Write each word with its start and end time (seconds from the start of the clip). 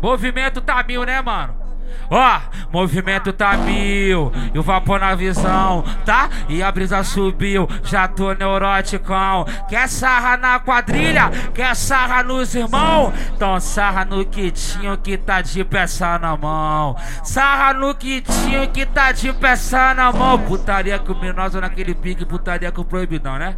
Movimento 0.00 0.60
tá 0.60 0.82
mil, 0.82 1.04
né, 1.04 1.20
mano? 1.20 1.66
Ó, 2.10 2.40
movimento 2.72 3.32
tá 3.32 3.56
mil, 3.56 4.32
e 4.54 4.58
o 4.58 4.62
vapor 4.62 5.00
na 5.00 5.14
visão, 5.14 5.84
tá? 6.04 6.28
E 6.48 6.62
a 6.62 6.70
brisa 6.70 7.02
subiu, 7.02 7.68
já 7.82 8.06
tô 8.06 8.32
neuroticão. 8.32 9.44
Quer 9.68 9.88
sarra 9.88 10.36
na 10.36 10.60
quadrilha? 10.60 11.30
Quer 11.52 11.74
sarra 11.74 12.22
nos 12.22 12.54
irmãos? 12.54 13.12
Então 13.34 13.58
sarra 13.58 14.04
no 14.04 14.24
quitinho 14.24 14.96
que 14.98 15.16
tá 15.16 15.40
de 15.40 15.64
peça 15.64 16.18
na 16.18 16.36
mão. 16.36 16.96
Sarra 17.24 17.72
no 17.72 17.94
quitinho 17.94 18.68
que 18.70 18.86
tá 18.86 19.10
de 19.10 19.32
peça 19.32 19.94
na 19.94 20.12
mão. 20.12 20.38
Putaria 20.38 20.98
criminosa 20.98 21.60
naquele 21.60 21.94
pique, 21.94 22.24
putaria 22.24 22.70
com 22.70 22.84
proibidão, 22.84 23.36
né? 23.36 23.56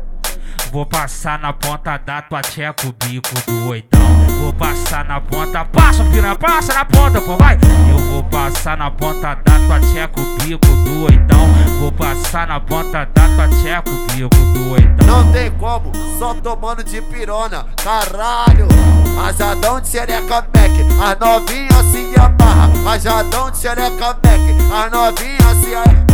Vou 0.71 0.85
passar 0.85 1.39
na 1.39 1.51
ponta 1.51 1.97
da 1.97 2.21
tua 2.21 2.43
tcheca 2.43 2.87
o 2.87 2.93
bico 2.93 3.35
do 3.47 3.69
oitão. 3.69 4.01
Vou 4.39 4.53
passar 4.53 5.03
na 5.07 5.19
ponta, 5.19 5.65
passa, 5.65 6.05
piranha, 6.05 6.37
passa 6.37 6.75
na 6.75 6.85
ponta, 6.85 7.21
pô, 7.23 7.37
vai. 7.39 7.59
Eu 7.91 7.99
vou 7.99 8.23
passar 8.25 8.77
na 8.77 8.91
ponta 8.91 9.35
da 9.35 9.59
tua 9.67 9.81
tcheca 9.81 10.21
o 10.21 10.37
bico 10.37 10.67
do 10.67 11.05
oitão. 11.05 11.49
Vou 11.81 11.91
passar 11.91 12.47
na 12.47 12.61
ponta 12.61 13.07
da 13.07 13.29
tua 13.29 13.49
tcheca 13.49 13.91
o 13.91 14.07
bico 14.13 14.37
do 14.37 14.73
oitão. 14.73 15.07
Não 15.07 15.33
tem 15.33 15.51
como, 15.53 15.91
só 16.19 16.35
tomando 16.35 16.85
de 16.85 17.01
pirona, 17.01 17.65
caralho. 17.83 18.69
Rajadão 19.17 19.81
de 19.81 19.89
xereca 19.89 20.47
Mac, 20.55 21.03
as 21.03 21.19
novinhas 21.19 21.87
se 21.87 22.21
amarra. 22.21 22.71
Rajadão 22.85 23.51
de 23.51 23.57
xereca 23.57 24.09
Mac, 24.09 24.85
as 24.85 24.93
novinhas 24.93 25.57
se 25.65 25.75
amarra. 25.75 26.08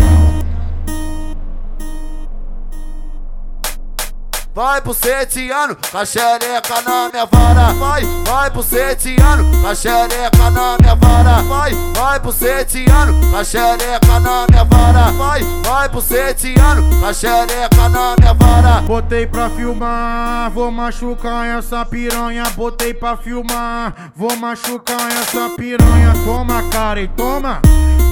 Vai 4.54 4.80
pro 4.80 4.94
setiano, 4.94 5.76
com 5.90 5.98
a 5.98 6.06
xereca 6.06 6.80
na 6.82 7.10
minha 7.12 7.26
vara. 7.26 7.72
Vai, 7.72 8.04
vai 8.24 8.48
pro 8.52 8.62
setiano, 8.62 9.50
com 9.60 9.66
a 9.66 9.74
xereca 9.74 10.48
na 10.52 10.77
minha 10.80 10.94
vara. 10.94 11.42
Vai, 11.42 11.74
vai 11.92 12.20
pro 12.20 12.30
setiano, 12.30 13.30
com 13.30 13.36
a 13.36 13.42
xereca 13.42 14.20
na 14.20 14.46
minha 14.48 14.62
vara. 14.62 15.11
Vai, 15.11 15.42
vai 15.64 15.88
pro 15.88 16.00
setiano, 16.00 17.00
com 17.00 17.05
a 17.05 17.12
xereca 17.12 17.88
na 17.88 18.14
minha 18.16 18.33
vara. 18.33 18.80
Botei 18.83 19.27
pra 19.27 19.50
filmar, 19.50 20.52
vou 20.52 20.70
machucar 20.70 21.58
essa 21.58 21.84
piranha. 21.84 22.44
Botei 22.55 22.94
pra 22.94 23.16
filmar, 23.16 24.12
vou 24.14 24.36
machucar 24.36 25.11
essa 25.20 25.50
piranha. 25.56 26.12
Toma, 26.24 26.62
Karen, 26.70 27.08
toma, 27.16 27.61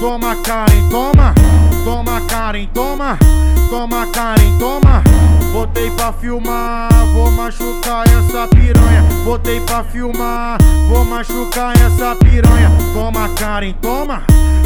toma, 0.00 0.34
Karen, 0.42 0.88
toma, 0.90 1.34
toma, 1.84 2.20
Karen, 2.22 2.66
toma, 2.74 3.16
toma, 3.70 4.06
Karen, 4.08 4.58
toma. 4.58 5.11
Botei 5.62 5.92
pra 5.92 6.12
filmar, 6.12 6.88
vou 7.12 7.30
machucar 7.30 8.04
essa 8.08 8.48
piranha. 8.48 9.04
Botei 9.24 9.60
pra 9.60 9.84
filmar, 9.84 10.58
vou 10.88 11.04
machucar 11.04 11.72
essa 11.76 12.16
piranha. 12.16 12.68
Toma, 12.92 13.28
Karen, 13.28 13.72
toma, 13.74 14.24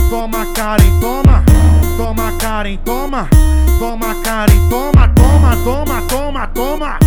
toma, 0.08 0.46
Karen, 0.54 0.98
toma, 0.98 1.44
toma, 1.98 2.32
Karen, 2.38 2.78
toma, 2.82 3.28
toma, 3.78 4.14
Karen, 4.22 4.68
toma, 4.70 5.08
toma, 5.08 5.56
toma, 5.62 6.02
toma, 6.08 6.46
toma. 6.46 6.98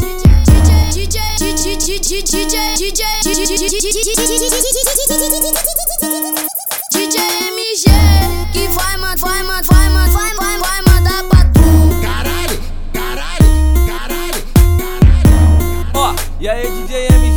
DJ, 0.00 1.20
DJ, 1.54 2.00
DJ, 2.00 2.00
DJ, 2.00 2.76
DJ 2.76 2.98
e 16.40 16.48
aí 16.48 16.62
DJ 16.62 17.18
papo. 17.18 17.27